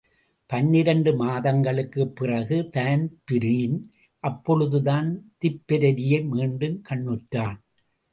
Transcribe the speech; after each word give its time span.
பன்னிரண்டு 0.45 1.25
மாதங்களுக்குப் 1.25 2.15
பிறகு 2.15 2.69
தான்பிரீன் 2.69 3.91
அப்பொழுதுதான் 4.19 5.31
திப்பெரரியை 5.45 6.27
மீண்டும் 6.27 6.81
கண்ணுற்றான். 6.89 7.59